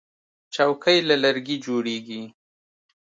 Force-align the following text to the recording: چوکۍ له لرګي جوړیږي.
چوکۍ 0.53 0.97
له 1.09 1.15
لرګي 1.23 1.57
جوړیږي. 1.65 2.23